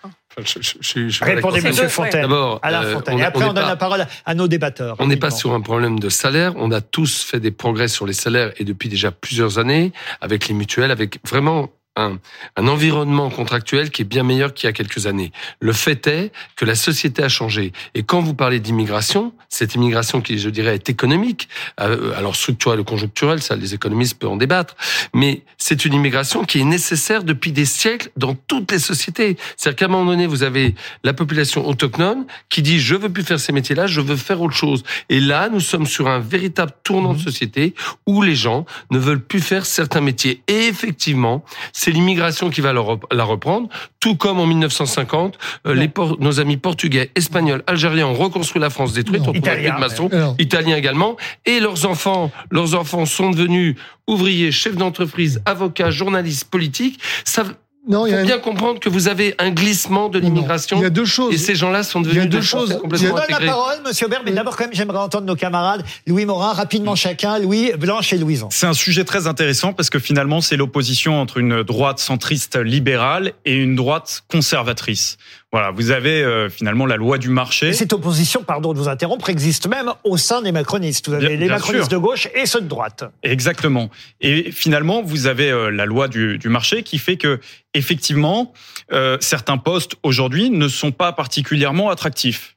je, 0.44 0.58
je, 0.60 1.08
je, 1.08 1.24
Répondez, 1.24 1.60
Monsieur 1.62 1.88
Fontaine. 1.88 2.22
D'abord, 2.22 2.60
Alain 2.62 2.82
euh, 2.84 2.92
Fontaine. 2.94 3.18
et 3.18 3.24
après, 3.24 3.44
on, 3.44 3.52
donne 3.54 3.66
la 3.66 3.76
parole 3.76 4.06
à 4.24 4.34
nos 4.34 4.48
débatteurs. 4.48 4.96
On 4.98 5.06
n'est 5.06 5.16
pas 5.16 5.30
sur 5.30 5.52
un 5.52 5.60
problème 5.60 5.98
de 5.98 6.08
salaire. 6.10 6.52
On 6.56 6.70
a 6.72 6.80
tous 6.80 7.22
fait 7.22 7.40
des 7.40 7.50
progrès 7.50 7.88
sur 7.88 8.06
les 8.06 8.12
salaires 8.12 8.52
et 8.58 8.64
depuis 8.64 8.88
déjà 8.88 9.10
plusieurs 9.10 9.58
années, 9.58 9.92
avec 10.20 10.48
les 10.48 10.54
mutuelles, 10.54 10.90
avec 10.90 11.18
vraiment 11.26 11.70
un, 11.96 12.18
un, 12.56 12.68
environnement 12.68 13.30
contractuel 13.30 13.90
qui 13.90 14.02
est 14.02 14.06
bien 14.06 14.22
meilleur 14.22 14.54
qu'il 14.54 14.66
y 14.66 14.70
a 14.70 14.72
quelques 14.72 15.06
années. 15.06 15.32
Le 15.60 15.72
fait 15.72 16.06
est 16.06 16.32
que 16.56 16.64
la 16.64 16.74
société 16.74 17.22
a 17.22 17.28
changé. 17.28 17.72
Et 17.94 18.02
quand 18.02 18.20
vous 18.20 18.34
parlez 18.34 18.60
d'immigration, 18.60 19.32
cette 19.48 19.74
immigration 19.74 20.20
qui, 20.20 20.38
je 20.38 20.50
dirais, 20.50 20.74
est 20.74 20.88
économique, 20.90 21.48
euh, 21.80 22.12
alors 22.16 22.36
structurelle 22.36 22.80
ou 22.80 22.84
conjoncturelle, 22.84 23.42
ça 23.42 23.56
les 23.56 23.74
économistes 23.74 24.18
peuvent 24.18 24.30
en 24.30 24.36
débattre, 24.36 24.76
mais 25.14 25.42
c'est 25.58 25.84
une 25.84 25.94
immigration 25.94 26.44
qui 26.44 26.60
est 26.60 26.64
nécessaire 26.64 27.24
depuis 27.24 27.52
des 27.52 27.64
siècles 27.64 28.10
dans 28.16 28.34
toutes 28.34 28.70
les 28.72 28.78
sociétés. 28.78 29.36
C'est-à-dire 29.56 29.76
qu'à 29.76 29.84
un 29.86 29.88
moment 29.88 30.10
donné, 30.10 30.26
vous 30.26 30.42
avez 30.42 30.74
la 31.04 31.12
population 31.12 31.66
autochtone 31.66 32.26
qui 32.48 32.62
dit 32.62 32.80
je 32.80 32.94
veux 32.94 33.08
plus 33.08 33.22
faire 33.22 33.40
ces 33.40 33.52
métiers-là, 33.52 33.86
je 33.86 34.00
veux 34.00 34.16
faire 34.16 34.40
autre 34.40 34.54
chose. 34.54 34.82
Et 35.08 35.20
là, 35.20 35.48
nous 35.48 35.60
sommes 35.60 35.86
sur 35.86 36.08
un 36.08 36.18
véritable 36.18 36.72
tournant 36.84 37.14
de 37.14 37.18
mmh. 37.18 37.22
société 37.22 37.74
où 38.06 38.22
les 38.22 38.34
gens 38.34 38.66
ne 38.90 38.98
veulent 38.98 39.24
plus 39.24 39.40
faire 39.40 39.66
certains 39.66 40.00
métiers. 40.00 40.42
Et 40.48 40.66
effectivement, 40.66 41.44
c'est 41.86 41.92
l'immigration 41.92 42.50
qui 42.50 42.60
va 42.62 42.72
la 42.72 43.24
reprendre, 43.24 43.68
tout 44.00 44.16
comme 44.16 44.40
en 44.40 44.46
1950, 44.46 45.38
euh, 45.68 45.74
les 45.74 45.88
nos 46.18 46.40
amis 46.40 46.56
portugais, 46.56 47.12
espagnols, 47.14 47.62
algériens 47.68 48.08
ont 48.08 48.14
reconstruit 48.14 48.60
la 48.60 48.70
France 48.70 48.92
détruite, 48.92 49.22
on 49.28 49.30
de 49.30 49.78
maçons, 49.78 50.10
italiens 50.40 50.74
également, 50.74 51.16
et 51.44 51.60
leurs 51.60 51.86
enfants, 51.86 52.32
leurs 52.50 52.74
enfants 52.74 53.06
sont 53.06 53.30
devenus 53.30 53.76
ouvriers, 54.08 54.50
chefs 54.50 54.74
d'entreprise, 54.74 55.40
avocats, 55.46 55.92
journalistes, 55.92 56.50
politiques. 56.50 57.00
Ça, 57.24 57.44
non, 57.88 58.06
il 58.06 58.16
faut 58.16 58.24
bien 58.24 58.38
comprendre 58.38 58.80
que 58.80 58.88
vous 58.88 59.06
avez 59.06 59.34
un 59.38 59.50
glissement 59.50 60.08
de 60.08 60.18
l'immigration. 60.18 60.78
Il 60.78 60.82
y 60.82 60.86
a 60.86 60.90
deux 60.90 61.04
choses. 61.04 61.32
Et 61.32 61.38
ces 61.38 61.54
gens-là 61.54 61.84
sont 61.84 62.00
devenus 62.00 62.16
il 62.16 62.24
y 62.24 62.26
a 62.26 62.30
deux 62.30 62.40
choses. 62.40 62.78
complètement 62.78 63.08
Je 63.08 63.14
donne 63.14 63.40
la 63.40 63.46
parole, 63.46 63.76
Monsieur 63.86 64.06
Aubert, 64.06 64.22
mais 64.24 64.32
d'abord 64.32 64.56
quand 64.56 64.64
même, 64.64 64.74
j'aimerais 64.74 64.98
entendre 64.98 65.26
nos 65.26 65.36
camarades 65.36 65.84
Louis 66.06 66.26
Morin, 66.26 66.52
rapidement 66.52 66.96
chacun, 66.96 67.38
Louis, 67.38 67.72
Blanche 67.78 68.12
et 68.12 68.18
Louison. 68.18 68.48
C'est 68.50 68.66
un 68.66 68.74
sujet 68.74 69.04
très 69.04 69.28
intéressant 69.28 69.72
parce 69.72 69.90
que 69.90 70.00
finalement, 70.00 70.40
c'est 70.40 70.56
l'opposition 70.56 71.20
entre 71.20 71.38
une 71.38 71.62
droite 71.62 72.00
centriste 72.00 72.56
libérale 72.56 73.32
et 73.44 73.54
une 73.54 73.76
droite 73.76 74.24
conservatrice. 74.28 75.16
Voilà, 75.52 75.70
vous 75.70 75.92
avez 75.92 76.22
euh, 76.22 76.48
finalement 76.50 76.86
la 76.86 76.96
loi 76.96 77.18
du 77.18 77.28
marché. 77.28 77.68
Et 77.68 77.72
cette 77.72 77.92
opposition, 77.92 78.42
pardon 78.42 78.72
de 78.72 78.78
vous 78.78 78.88
interrompre, 78.88 79.30
existe 79.30 79.68
même 79.68 79.92
au 80.02 80.16
sein 80.16 80.42
des 80.42 80.50
macronistes. 80.50 81.08
Vous 81.08 81.14
avez 81.14 81.36
les 81.36 81.48
macronistes 81.48 81.90
de 81.90 81.96
gauche 81.96 82.28
et 82.34 82.46
ceux 82.46 82.60
de 82.60 82.66
droite. 82.66 83.04
Exactement. 83.22 83.88
Et 84.20 84.50
finalement, 84.50 85.02
vous 85.02 85.28
avez 85.28 85.50
euh, 85.50 85.70
la 85.70 85.86
loi 85.86 86.08
du, 86.08 86.38
du, 86.38 86.48
marché 86.48 86.82
qui 86.82 86.98
fait 86.98 87.16
que, 87.16 87.38
effectivement, 87.74 88.52
euh, 88.92 89.18
certains 89.20 89.56
postes 89.56 89.94
aujourd'hui 90.02 90.50
ne 90.50 90.66
sont 90.66 90.90
pas 90.90 91.12
particulièrement 91.12 91.90
attractifs. 91.90 92.56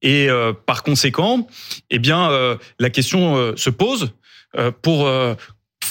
Et 0.00 0.28
par 0.64 0.84
conséquent, 0.84 1.48
eh 1.90 1.98
bien, 1.98 2.30
la 2.78 2.88
question 2.88 3.56
se 3.56 3.68
pose 3.68 4.12
pour 4.80 5.10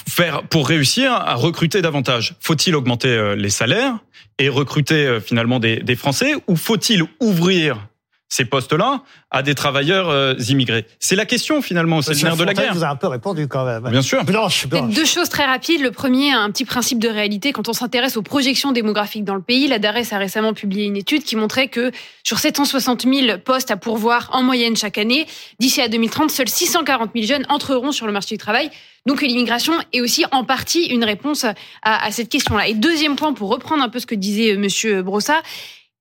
faire 0.07 0.43
pour 0.43 0.67
réussir 0.67 1.11
à 1.11 1.35
recruter 1.35 1.81
davantage. 1.81 2.35
Faut-il 2.39 2.75
augmenter 2.75 3.09
euh, 3.09 3.35
les 3.35 3.49
salaires 3.49 3.97
et 4.39 4.49
recruter 4.49 5.05
euh, 5.05 5.19
finalement 5.19 5.59
des, 5.59 5.77
des 5.77 5.95
Français 5.95 6.33
ou 6.47 6.55
faut-il 6.55 7.03
ouvrir 7.19 7.87
ces 8.29 8.45
postes-là 8.45 9.03
à 9.31 9.41
des 9.41 9.55
travailleurs 9.55 10.09
euh, 10.09 10.33
immigrés 10.49 10.85
C'est 10.99 11.15
la 11.15 11.25
question 11.25 11.61
finalement, 11.61 12.01
c'est 12.01 12.13
le 12.13 12.21
nerf 12.21 12.37
de 12.37 12.43
la 12.43 12.53
guerre. 12.53 12.73
Vous 12.73 12.83
a 12.83 12.89
un 12.89 12.95
peu 12.95 13.07
répondu 13.07 13.47
quand 13.47 13.65
même. 13.65 13.89
Bien 13.89 14.01
sûr. 14.01 14.23
Blanche, 14.25 14.67
Blanche. 14.67 14.93
Deux 14.93 15.05
choses 15.05 15.29
très 15.29 15.45
rapides. 15.45 15.81
Le 15.81 15.91
premier, 15.91 16.31
un 16.33 16.51
petit 16.51 16.65
principe 16.65 16.99
de 16.99 17.07
réalité. 17.07 17.53
Quand 17.53 17.69
on 17.69 17.73
s'intéresse 17.73 18.17
aux 18.17 18.21
projections 18.21 18.71
démographiques 18.71 19.23
dans 19.23 19.35
le 19.35 19.41
pays, 19.41 19.67
la 19.67 19.79
DARES 19.79 20.11
a 20.11 20.17
récemment 20.17 20.53
publié 20.53 20.85
une 20.85 20.97
étude 20.97 21.23
qui 21.23 21.35
montrait 21.35 21.69
que 21.69 21.91
sur 22.23 22.39
760 22.39 23.03
000 23.03 23.37
postes 23.39 23.71
à 23.71 23.77
pourvoir 23.77 24.29
en 24.33 24.43
moyenne 24.43 24.75
chaque 24.75 24.97
année, 24.97 25.25
d'ici 25.59 25.81
à 25.81 25.87
2030, 25.87 26.29
seuls 26.29 26.49
640 26.49 27.11
000 27.15 27.25
jeunes 27.25 27.45
entreront 27.49 27.91
sur 27.91 28.07
le 28.07 28.11
marché 28.11 28.35
du 28.35 28.39
travail. 28.39 28.69
Donc 29.05 29.21
l'immigration 29.21 29.73
est 29.93 30.01
aussi 30.01 30.25
en 30.31 30.43
partie 30.43 30.87
une 30.87 31.05
réponse 31.05 31.45
à, 31.45 31.55
à 31.81 32.11
cette 32.11 32.27
question-là. 32.27 32.67
Et 32.67 32.73
deuxième 32.73 33.15
point, 33.15 33.33
pour 33.33 33.49
reprendre 33.49 33.81
un 33.81 33.89
peu 33.89 33.99
ce 33.99 34.05
que 34.05 34.15
disait 34.15 34.53
euh, 34.53 34.57
Monsieur 34.57 35.01
Brossa, 35.01 35.41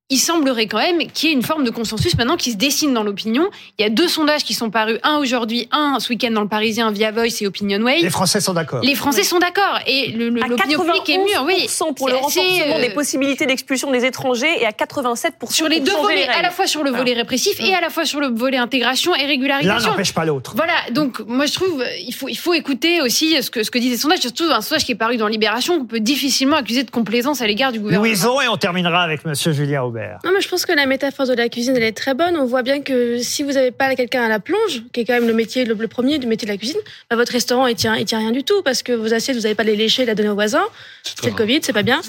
il 0.09 0.19
semblerait 0.19 0.69
quand 0.69 0.79
même 0.79 0.99
qu'il 1.11 1.29
y 1.29 1.33
ait 1.33 1.35
une 1.35 1.43
forme 1.43 1.65
de 1.65 1.71
consensus 1.71 2.17
maintenant 2.17 2.37
qui 2.37 2.53
se 2.53 2.57
dessine 2.57 2.95
dans 2.95 3.03
l'opinion. 3.03 3.49
Il 3.77 3.83
y 3.83 3.85
a 3.85 3.91
deux 3.91 4.07
sondages 4.07 4.45
qui 4.45 4.55
sont 4.55 4.71
parus, 4.71 5.01
un 5.03 5.17
aujourd'hui, 5.17 5.69
un 5.73 5.99
ce 5.99 6.11
week-end 6.11 6.31
dans 6.31 6.43
le 6.43 6.49
Parisien 6.49 6.93
via 6.93 7.11
Voice 7.11 7.41
et 7.41 7.47
Opinionway. 7.49 8.03
Les 8.03 8.11
Français 8.11 8.41
sont 8.41 8.53
d'accord. 8.53 8.83
Les 8.83 8.95
Français 8.95 9.25
sont 9.25 9.41
d'accord 9.41 9.81
et 9.85 10.13
l'opinion 10.13 10.85
publique 10.85 11.09
est 11.09 11.19
mûre. 11.19 11.45
Oui, 11.45 11.69
pour 11.97 12.09
le 12.09 12.15
renforcement 12.15 12.79
des 12.79 12.91
euh, 12.91 12.95
possibilités 12.95 13.47
d'expulsion 13.47 13.91
des 13.91 14.05
étrangers 14.05 14.61
et 14.61 14.67
à 14.67 14.73
87 14.73 15.35
sur 15.51 15.69
les 15.69 15.81
deux 15.81 15.97
volets, 15.97 16.29
à 16.29 16.43
la 16.43 16.51
fois 16.51 16.69
sur 16.69 16.85
le 16.85 16.91
volet 16.93 17.15
répressif 17.15 17.59
et 17.59 17.75
à 17.75 17.81
la 17.81 17.91
fois 17.91 18.05
sur 18.05 18.21
le 18.21 18.29
volet 18.29 18.59
intégration 18.59 19.13
et 19.17 19.27
régularisation. 19.27 19.87
L'un 19.87 19.91
n'empêche 19.91 20.15
pas 20.15 20.25
l'autre. 20.25 20.55
Voilà. 20.55 20.75
Donc 20.93 21.19
moi 21.27 21.47
je 21.47 21.55
trouve 21.55 21.85
il 22.07 22.15
faut 22.15 22.29
il 22.29 22.39
faut 22.39 22.55
écouter 22.55 23.03
aussi 23.03 23.43
ce 23.43 23.51
que 23.51 23.65
ce 23.65 23.73
que 23.73 23.79
disent 23.79 23.91
les 23.91 23.97
sondages, 23.97 24.21
surtout 24.21 24.45
un 24.45 24.61
sondage 24.61 24.85
qui 24.85 24.93
est 24.93 24.97
paru 24.97 25.17
dans 25.17 25.27
Libération 25.27 25.81
qu'on 25.81 25.87
peut 25.87 26.01
difficilement 26.01 26.59
accuser 26.59 26.85
de 26.85 26.91
complaisance 26.93 27.43
à 27.43 27.47
l'égard 27.49 27.73
du 27.73 27.81
gouvernement. 27.81 28.07
Louison 28.07 28.41
et 28.41 28.47
on 28.47 28.57
terminera 28.57 29.03
avec 29.03 29.25
Monsieur 29.25 29.53
Julien 29.53 29.83
Aubert. 29.83 29.96
Non 30.25 30.31
mais 30.33 30.41
je 30.41 30.49
pense 30.49 30.67
que 30.67 30.73
la 30.73 30.87
métaphore 30.87 31.27
de 31.27 31.35
la 31.35 31.49
cuisine, 31.49 31.77
elle 31.77 31.83
est 31.83 31.97
très 31.97 32.15
bonne. 32.15 32.37
On 32.37 32.45
voit 32.45 32.63
bien 32.63 32.81
que 32.81 33.19
si 33.19 33.43
vous 33.43 33.53
n'avez 33.53 33.71
pas 33.71 33.95
quelqu'un 33.95 34.25
à 34.25 34.29
la 34.29 34.41
plonge, 34.41 34.83
qui 34.93 35.01
est 35.01 35.05
quand 35.05 35.15
même 35.15 35.27
le 35.27 35.35
métier 35.35 35.65
le, 35.65 35.75
premier 35.89 36.19
du 36.19 36.27
métier 36.27 36.47
de 36.47 36.53
la 36.53 36.59
cuisine, 36.59 36.81
bah, 37.11 37.17
votre 37.17 37.33
restaurant, 37.33 37.67
il 37.67 37.77
tient, 37.77 37.97
il 37.97 38.05
tient 38.05 38.19
rien 38.19 38.33
du 38.33 38.45
tout 38.45 38.63
parce 38.63 38.83
que 38.83 38.93
vos 38.93 39.13
assiettes, 39.15 39.37
vous 39.37 39.43
n'avez 39.43 39.55
pas 39.55 39.65
les 39.65 39.77
lécher 39.77 40.03
et 40.03 40.07
la 40.07 40.15
donner 40.15 40.29
aux 40.29 40.35
voisins. 40.35 40.65
C'est 41.05 41.27
le 41.27 41.37
Covid, 41.37 41.61
c'est 41.63 41.73
pas 41.73 41.83
bien. 41.83 42.01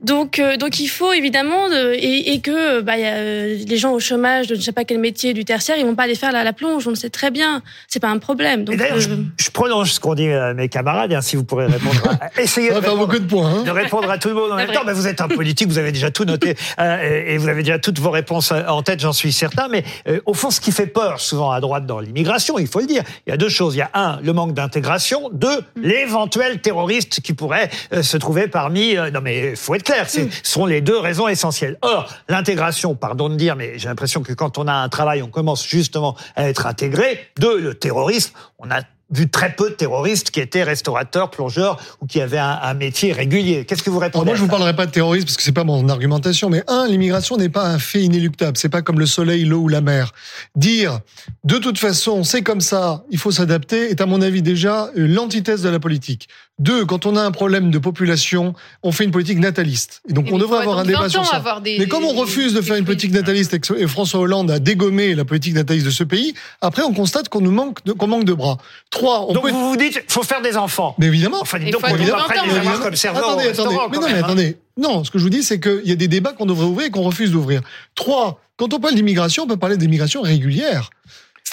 Donc, 0.00 0.38
euh, 0.38 0.56
donc 0.56 0.80
il 0.80 0.88
faut 0.88 1.12
évidemment, 1.12 1.68
et, 1.72 2.32
et, 2.32 2.40
que 2.40 2.80
bah, 2.80 2.96
y 2.96 3.04
a, 3.04 3.14
euh, 3.14 3.56
les 3.66 3.76
gens 3.76 3.92
au 3.92 4.00
chômage 4.00 4.46
de 4.46 4.54
je 4.54 4.60
sais 4.60 4.72
pas 4.72 4.84
quel 4.84 4.98
métier 4.98 5.34
du 5.34 5.44
tertiaire, 5.44 5.76
ils 5.78 5.84
vont 5.84 5.94
pas 5.94 6.04
aller 6.04 6.14
faire 6.14 6.32
la, 6.32 6.44
la 6.44 6.52
plonge. 6.52 6.86
On 6.86 6.90
le 6.90 6.96
sait 6.96 7.10
très 7.10 7.30
bien. 7.30 7.62
C'est 7.88 8.00
pas 8.00 8.08
un 8.08 8.18
problème. 8.18 8.64
Donc, 8.64 8.76
d'ailleurs, 8.76 9.00
je, 9.00 9.10
je, 9.38 9.50
prolonge 9.50 9.92
ce 9.92 10.00
qu'ont 10.00 10.14
dit 10.14 10.28
euh, 10.28 10.54
mes 10.54 10.68
camarades, 10.68 11.12
et 11.12 11.14
ainsi 11.14 11.36
vous 11.36 11.44
pourrez 11.44 11.66
répondre. 11.66 12.02
À, 12.20 12.40
essayez 12.40 12.68
de, 12.70 12.74
répondre, 12.74 12.98
beaucoup 12.98 13.18
de, 13.18 13.26
points, 13.26 13.60
hein. 13.60 13.62
de 13.62 13.70
répondre 13.70 14.10
à 14.10 14.18
tout 14.18 14.28
le 14.28 14.34
monde 14.34 14.52
en 14.52 14.56
même 14.56 14.70
temps. 14.70 14.82
Mais 14.86 14.92
vous 14.92 15.06
êtes 15.06 15.20
un 15.20 15.28
politique, 15.28 15.68
vous 15.68 15.78
avez 15.78 15.92
déjà 15.92 16.10
tout 16.10 16.24
noté. 16.24 16.54
et 17.26 17.38
vous 17.38 17.48
avez 17.48 17.62
déjà 17.62 17.78
toutes 17.78 17.98
vos 17.98 18.10
réponses 18.10 18.52
en 18.52 18.82
tête, 18.82 19.00
j'en 19.00 19.12
suis 19.12 19.32
certain. 19.32 19.68
Mais 19.68 19.84
euh, 20.08 20.20
au 20.26 20.34
fond, 20.34 20.50
ce 20.50 20.60
qui 20.60 20.72
fait 20.72 20.86
peur 20.86 21.20
souvent 21.20 21.50
à 21.50 21.60
droite 21.60 21.86
dans 21.86 22.00
l'immigration, 22.00 22.58
il 22.58 22.68
faut 22.68 22.80
le 22.80 22.86
dire, 22.86 23.02
il 23.26 23.30
y 23.30 23.32
a 23.32 23.36
deux 23.36 23.48
choses. 23.48 23.74
Il 23.74 23.78
y 23.78 23.82
a 23.82 23.90
un, 23.94 24.20
le 24.20 24.32
manque 24.32 24.54
d'intégration. 24.54 25.30
Deux, 25.32 25.60
l'éventuel 25.76 26.60
terroriste 26.60 27.20
qui 27.20 27.34
pourrait 27.34 27.68
euh, 27.92 28.02
se 28.02 28.16
trouver 28.16 28.48
parmi. 28.48 28.94
non, 28.94 29.20
mais 29.22 29.56
faut 29.56 29.74
être 29.74 29.82
clair, 29.82 30.08
ce 30.08 30.20
sont 30.42 30.66
les 30.66 30.80
deux 30.80 30.98
raisons 30.98 31.28
essentielles. 31.28 31.78
Or, 31.82 32.08
l'intégration, 32.28 32.94
pardon 32.94 33.28
de 33.28 33.34
dire, 33.34 33.56
mais 33.56 33.78
j'ai 33.78 33.88
l'impression 33.88 34.22
que 34.22 34.32
quand 34.32 34.58
on 34.58 34.68
a 34.68 34.74
un 34.74 34.88
travail, 34.88 35.22
on 35.22 35.28
commence 35.28 35.66
justement 35.66 36.16
à 36.36 36.48
être 36.48 36.66
intégré. 36.66 37.28
Deux, 37.38 37.58
le 37.60 37.74
terrorisme, 37.74 38.32
on 38.58 38.70
a 38.70 38.82
vu 39.10 39.28
très 39.28 39.54
peu 39.54 39.70
de 39.70 39.74
terroristes 39.74 40.30
qui 40.30 40.40
étaient 40.40 40.62
restaurateurs, 40.62 41.30
plongeurs 41.30 41.78
ou 42.00 42.06
qui 42.06 42.20
avaient 42.20 42.38
un, 42.38 42.74
métier 42.74 43.12
régulier. 43.12 43.64
Qu'est-ce 43.64 43.82
que 43.82 43.90
vous 43.90 43.98
répondez 43.98 44.26
Moi, 44.26 44.34
je 44.34 44.42
vous 44.42 44.48
parlerai 44.48 44.74
pas 44.74 44.86
de 44.86 44.90
terrorisme 44.90 45.26
parce 45.26 45.36
que 45.36 45.42
c'est 45.42 45.52
pas 45.52 45.64
mon 45.64 45.88
argumentation. 45.88 46.50
Mais 46.50 46.62
un, 46.66 46.86
l'immigration 46.86 47.36
n'est 47.36 47.48
pas 47.48 47.66
un 47.66 47.78
fait 47.78 48.02
inéluctable. 48.02 48.56
C'est 48.56 48.68
pas 48.68 48.82
comme 48.82 48.98
le 48.98 49.06
soleil, 49.06 49.44
l'eau 49.44 49.60
ou 49.60 49.68
la 49.68 49.80
mer. 49.80 50.12
Dire 50.56 51.00
de 51.44 51.58
toute 51.58 51.78
façon 51.78 52.24
c'est 52.24 52.42
comme 52.42 52.60
ça, 52.60 53.04
il 53.10 53.18
faut 53.18 53.30
s'adapter 53.30 53.90
est 53.90 54.00
à 54.00 54.06
mon 54.06 54.20
avis 54.20 54.42
déjà 54.42 54.90
l'antithèse 54.94 55.62
de 55.62 55.68
la 55.68 55.78
politique. 55.78 56.28
Deux, 56.58 56.86
quand 56.86 57.04
on 57.04 57.16
a 57.16 57.22
un 57.22 57.32
problème 57.32 57.70
de 57.70 57.78
population, 57.78 58.54
on 58.82 58.90
fait 58.90 59.04
une 59.04 59.10
politique 59.10 59.38
nataliste. 59.38 60.00
Et 60.08 60.14
donc 60.14 60.28
on 60.32 60.38
devrait 60.38 60.60
avoir 60.60 60.78
un 60.78 60.84
débat 60.84 61.10
sur 61.10 61.24
ça. 61.26 61.42
Mais 61.62 61.86
comme 61.86 62.04
on 62.04 62.14
refuse 62.14 62.54
de 62.54 62.62
faire 62.62 62.76
une 62.76 62.86
politique 62.86 63.12
nataliste 63.12 63.54
et 63.76 63.86
François 63.86 64.20
Hollande 64.20 64.50
a 64.50 64.58
dégommé 64.58 65.14
la 65.14 65.26
politique 65.26 65.54
nataliste 65.54 65.84
de 65.84 65.90
ce 65.90 66.02
pays, 66.02 66.34
après 66.62 66.82
on 66.82 66.94
constate 66.94 67.28
qu'on 67.28 67.42
nous 67.42 67.50
manque 67.50 67.84
de, 67.84 67.92
qu'on 67.92 68.06
manque 68.06 68.24
de 68.24 68.32
bras. 68.32 68.56
Trois, 68.96 69.26
on 69.28 69.32
donc 69.32 69.46
vous 69.50 69.70
vous 69.70 69.76
dites, 69.76 70.02
faut 70.08 70.22
faire 70.22 70.40
des 70.40 70.56
enfants. 70.56 70.94
Mais 70.98 71.06
évidemment. 71.06 71.38
Enfin, 71.40 71.58
donc, 71.58 71.82
on 71.82 71.94
évidemment, 71.94 72.18
après, 72.18 72.36
les 72.46 72.82
comme 72.82 72.96
serveur 72.96 73.28
attendez, 73.28 73.48
attendez. 73.48 73.76
Mais 73.90 73.98
non, 73.98 74.06
mais 74.08 74.18
attendez. 74.18 74.56
Non, 74.78 75.04
ce 75.04 75.10
que 75.10 75.18
je 75.18 75.24
vous 75.24 75.30
dis, 75.30 75.42
c'est 75.42 75.60
qu'il 75.60 75.86
y 75.86 75.92
a 75.92 75.96
des 75.96 76.08
débats 76.08 76.32
qu'on 76.32 76.46
devrait 76.46 76.66
ouvrir 76.66 76.86
et 76.86 76.90
qu'on 76.90 77.02
refuse 77.02 77.32
d'ouvrir. 77.32 77.60
Trois, 77.94 78.40
quand 78.56 78.72
on 78.72 78.80
parle 78.80 78.94
d'immigration, 78.94 79.44
on 79.44 79.46
peut 79.46 79.56
parler 79.56 79.76
d'immigration 79.76 80.22
régulière. 80.22 80.90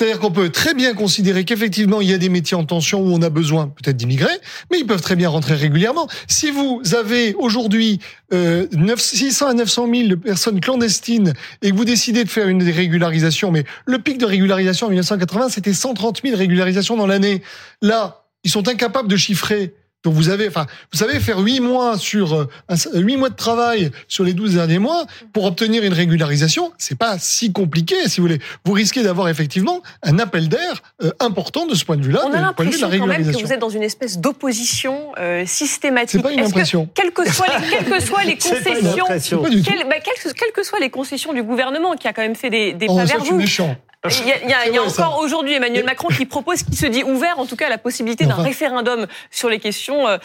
C'est-à-dire 0.03 0.19
qu'on 0.19 0.31
peut 0.31 0.49
très 0.49 0.73
bien 0.73 0.93
considérer 0.95 1.45
qu'effectivement, 1.45 2.01
il 2.01 2.09
y 2.09 2.13
a 2.13 2.17
des 2.17 2.27
métiers 2.27 2.57
en 2.57 2.65
tension 2.65 2.99
où 2.99 3.13
on 3.13 3.21
a 3.21 3.29
besoin 3.29 3.69
peut-être 3.69 3.95
d'immigrer, 3.95 4.33
mais 4.69 4.79
ils 4.79 4.85
peuvent 4.85 5.01
très 5.01 5.15
bien 5.15 5.29
rentrer 5.29 5.55
régulièrement. 5.55 6.09
Si 6.27 6.51
vous 6.51 6.81
avez 6.93 7.33
aujourd'hui 7.35 8.01
euh, 8.33 8.67
600 8.97 9.47
à 9.47 9.53
900 9.53 9.87
000 9.95 10.17
personnes 10.17 10.59
clandestines 10.59 11.31
et 11.61 11.71
que 11.71 11.75
vous 11.77 11.85
décidez 11.85 12.25
de 12.25 12.29
faire 12.29 12.49
une 12.49 12.69
régularisation, 12.69 13.49
mais 13.49 13.63
le 13.85 13.97
pic 13.97 14.17
de 14.17 14.25
régularisation 14.25 14.87
en 14.87 14.89
1980, 14.89 15.47
c'était 15.47 15.71
130 15.71 16.19
000 16.21 16.35
régularisations 16.35 16.97
dans 16.97 17.07
l'année. 17.07 17.41
Là, 17.81 18.25
ils 18.43 18.51
sont 18.51 18.67
incapables 18.67 19.07
de 19.07 19.15
chiffrer 19.15 19.73
donc 20.03 20.13
vous 20.13 20.29
avez, 20.29 20.47
enfin, 20.47 20.65
vous 20.91 20.99
savez 20.99 21.19
faire 21.19 21.39
huit 21.39 21.61
mois 21.61 21.97
sur 21.97 22.33
euh, 22.33 22.47
huit 22.93 23.15
mois 23.15 23.29
de 23.29 23.35
travail 23.35 23.89
sur 24.07 24.23
les 24.23 24.33
12 24.33 24.55
derniers 24.55 24.79
mois 24.79 25.05
pour 25.31 25.45
obtenir 25.45 25.83
une 25.83 25.93
régularisation, 25.93 26.73
c'est 26.77 26.97
pas 26.97 27.17
si 27.19 27.53
compliqué, 27.53 27.95
si 28.07 28.19
vous 28.19 28.27
voulez. 28.27 28.39
Vous 28.65 28.73
risquez 28.73 29.01
d'avoir 29.01 29.29
effectivement 29.29 29.81
un 30.01 30.19
appel 30.19 30.49
d'air 30.49 30.83
euh, 31.03 31.11
important 31.19 31.65
de 31.65 31.73
ce 31.73 31.85
point 31.85 31.95
de 31.95 32.03
vue-là. 32.03 32.21
On 32.25 32.33
a 32.33 32.41
l'impression 32.41 32.89
quand 32.89 33.07
même 33.07 33.31
que 33.31 33.41
vous 33.41 33.53
êtes 33.53 33.59
dans 33.59 33.69
une 33.69 33.83
espèce 33.83 34.19
d'opposition 34.19 35.13
euh, 35.17 35.45
systématique. 35.45 36.19
C'est 36.19 36.21
pas 36.21 36.33
une 36.33 36.41
impression. 36.41 36.85
Que, 36.87 37.01
quelles 37.01 37.11
que 37.11 37.31
soient 37.31 37.47
les, 37.47 37.69
quelles 37.69 37.85
que 37.85 37.99
soient 38.01 38.23
les 38.23 38.37
concessions, 38.37 39.43
quelles, 39.43 39.87
bah, 39.87 39.95
quelles, 40.03 40.51
que 40.53 40.63
soient 40.63 40.79
les 40.79 40.89
concessions 40.89 41.33
du 41.33 41.43
gouvernement 41.43 41.95
qui 41.95 42.07
a 42.07 42.13
quand 42.13 42.21
même 42.21 42.35
fait 42.35 42.49
des, 42.49 42.73
des 42.73 42.87
oh, 42.89 42.97
pas 42.97 43.05
vers 43.05 43.23
vous. 43.23 43.37
Méchant. 43.37 43.77
Il 44.05 44.27
y 44.27 44.31
a, 44.33 44.43
il 44.43 44.49
y 44.49 44.53
a, 44.53 44.67
il 44.67 44.73
y 44.73 44.77
a 44.77 44.83
encore 44.83 45.19
aujourd'hui 45.19 45.53
Emmanuel 45.53 45.85
Macron 45.85 46.09
qui 46.09 46.25
propose, 46.25 46.63
qui 46.63 46.75
se 46.75 46.85
dit 46.85 47.03
ouvert 47.03 47.39
en 47.39 47.45
tout 47.45 47.55
cas 47.55 47.67
à 47.67 47.69
la 47.69 47.77
possibilité 47.77 48.25
d'un 48.25 48.35
référendum 48.35 49.07
sur 49.31 49.47
les 49.47 49.59
questions 49.59 50.05
euh, 50.09 50.17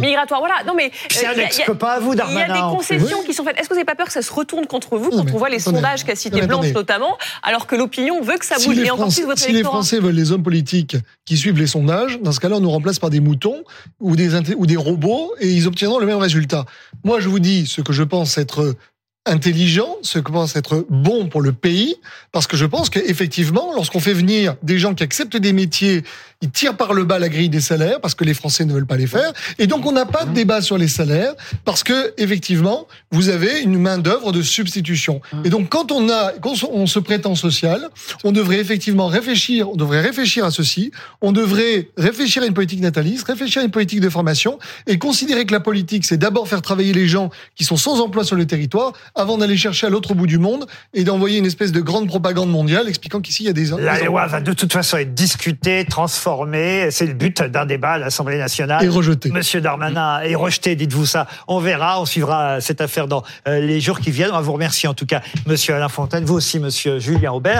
migratoires. 0.00 0.40
Voilà. 0.40 0.64
Non 0.66 0.74
mais 0.74 0.90
c'est 1.08 1.26
un 1.26 1.34
ex-copain 1.34 1.86
à 1.86 2.00
vous, 2.00 2.16
Darmanin. 2.16 2.40
Il 2.40 2.48
y 2.48 2.50
a 2.50 2.54
des 2.54 2.76
concessions 2.76 3.22
qui 3.22 3.34
sont 3.34 3.44
faites. 3.44 3.56
Est-ce 3.56 3.68
que 3.68 3.74
vous 3.74 3.78
n'avez 3.78 3.84
pas 3.84 3.94
peur 3.94 4.08
que 4.08 4.12
ça 4.12 4.22
se 4.22 4.32
retourne 4.32 4.66
contre 4.66 4.98
vous 4.98 5.10
quand 5.10 5.32
on 5.32 5.38
voit 5.38 5.48
les 5.48 5.60
sondages 5.60 6.04
qu'a 6.04 6.16
cité 6.16 6.42
Blanche 6.42 6.72
notamment, 6.72 7.16
alors 7.44 7.68
que 7.68 7.76
l'opinion 7.76 8.20
veut 8.20 8.36
que 8.36 8.44
ça 8.44 8.56
bouge 8.56 8.78
et 8.78 8.90
encore 8.90 9.08
plus 9.08 9.24
votre 9.24 9.38
Si 9.38 9.52
les 9.52 9.62
Français 9.62 10.00
veulent 10.00 10.14
les 10.14 10.32
hommes 10.32 10.42
politiques 10.42 10.96
qui 11.24 11.36
suivent 11.36 11.58
les 11.58 11.66
sondages, 11.68 12.18
dans 12.20 12.32
ce 12.32 12.40
cas-là, 12.40 12.56
on 12.56 12.60
nous 12.60 12.70
remplace 12.70 12.98
par 12.98 13.10
des 13.10 13.20
moutons 13.20 13.62
ou 14.00 14.16
des 14.16 14.34
ou 14.54 14.66
des 14.66 14.76
robots 14.76 15.32
et 15.38 15.48
ils 15.48 15.68
obtiendront 15.68 16.00
le 16.00 16.06
même 16.06 16.18
résultat. 16.18 16.64
Moi, 17.04 17.20
je 17.20 17.28
vous 17.28 17.38
dis 17.38 17.66
ce 17.66 17.80
que 17.80 17.92
je 17.92 18.02
pense 18.02 18.38
être 18.38 18.74
intelligent, 19.28 19.96
ce 20.02 20.18
que 20.18 20.32
pense 20.32 20.56
être 20.56 20.86
bon 20.88 21.28
pour 21.28 21.40
le 21.40 21.52
pays, 21.52 21.96
parce 22.32 22.46
que 22.46 22.56
je 22.56 22.66
pense 22.66 22.90
qu'effectivement, 22.90 23.72
lorsqu'on 23.74 24.00
fait 24.00 24.12
venir 24.12 24.56
des 24.62 24.78
gens 24.78 24.94
qui 24.94 25.02
acceptent 25.02 25.36
des 25.36 25.52
métiers 25.52 26.02
ils 26.40 26.50
tirent 26.50 26.76
par 26.76 26.94
le 26.94 27.04
bas 27.04 27.18
la 27.18 27.28
grille 27.28 27.48
des 27.48 27.60
salaires 27.60 28.00
parce 28.00 28.14
que 28.14 28.22
les 28.22 28.34
Français 28.34 28.64
ne 28.64 28.72
veulent 28.72 28.86
pas 28.86 28.96
les 28.96 29.08
faire. 29.08 29.32
Et 29.58 29.66
donc, 29.66 29.84
on 29.86 29.92
n'a 29.92 30.06
pas 30.06 30.24
de 30.24 30.32
débat 30.32 30.62
sur 30.62 30.78
les 30.78 30.86
salaires 30.86 31.34
parce 31.64 31.82
que, 31.82 32.14
effectivement, 32.16 32.86
vous 33.10 33.28
avez 33.28 33.60
une 33.62 33.76
main-d'œuvre 33.76 34.30
de 34.30 34.40
substitution. 34.42 35.20
Et 35.44 35.50
donc, 35.50 35.68
quand 35.68 35.90
on 35.90 36.08
a, 36.08 36.32
quand 36.40 36.54
on 36.70 36.86
se 36.86 37.00
prétend 37.00 37.34
social, 37.34 37.88
on 38.22 38.30
devrait 38.30 38.58
effectivement 38.58 39.08
réfléchir, 39.08 39.68
on 39.68 39.74
devrait 39.74 40.00
réfléchir 40.00 40.44
à 40.44 40.52
ceci. 40.52 40.92
On 41.22 41.32
devrait 41.32 41.88
réfléchir 41.96 42.44
à 42.44 42.46
une 42.46 42.54
politique 42.54 42.80
nataliste, 42.80 43.26
réfléchir 43.26 43.62
à 43.62 43.64
une 43.64 43.72
politique 43.72 44.00
de 44.00 44.08
formation 44.08 44.60
et 44.86 44.96
considérer 44.96 45.44
que 45.44 45.52
la 45.52 45.60
politique, 45.60 46.04
c'est 46.04 46.18
d'abord 46.18 46.46
faire 46.46 46.62
travailler 46.62 46.92
les 46.92 47.08
gens 47.08 47.30
qui 47.56 47.64
sont 47.64 47.76
sans 47.76 48.00
emploi 48.00 48.22
sur 48.22 48.36
le 48.36 48.46
territoire 48.46 48.92
avant 49.18 49.38
d'aller 49.38 49.56
chercher 49.56 49.86
à 49.86 49.90
l'autre 49.90 50.14
bout 50.14 50.26
du 50.26 50.38
monde 50.38 50.66
et 50.94 51.04
d'envoyer 51.04 51.38
une 51.38 51.46
espèce 51.46 51.72
de 51.72 51.80
grande 51.80 52.06
propagande 52.06 52.50
mondiale 52.50 52.88
expliquant 52.88 53.20
qu'ici, 53.20 53.44
il 53.44 53.46
y 53.46 53.50
a 53.50 53.52
des... 53.52 53.66
La 53.78 54.00
loi 54.02 54.26
va 54.26 54.40
de 54.40 54.52
toute 54.52 54.72
façon 54.72 54.96
être 54.96 55.14
discutée, 55.14 55.84
transformée 55.84 56.90
c'est 56.90 57.06
le 57.06 57.14
but 57.14 57.42
d'un 57.42 57.66
débat 57.66 57.92
à 57.92 57.98
l'Assemblée 57.98 58.38
nationale. 58.38 58.84
Et 58.84 58.88
rejeté. 58.88 59.30
Monsieur 59.30 59.60
Darmanin 59.60 60.20
est 60.20 60.34
rejeté, 60.34 60.76
dites-vous 60.76 61.06
ça. 61.06 61.26
On 61.46 61.58
verra, 61.58 62.00
on 62.00 62.06
suivra 62.06 62.60
cette 62.60 62.80
affaire 62.80 63.08
dans 63.08 63.22
euh, 63.46 63.60
les 63.60 63.80
jours 63.80 64.00
qui 64.00 64.10
viennent. 64.10 64.30
On 64.32 64.40
vous 64.40 64.52
remercie 64.52 64.86
en 64.86 64.94
tout 64.94 65.06
cas, 65.06 65.20
Monsieur 65.46 65.74
Alain 65.74 65.88
Fontaine, 65.88 66.24
vous 66.24 66.34
aussi, 66.34 66.58
Monsieur 66.58 66.98
Julien 66.98 67.32
Aubert. 67.32 67.56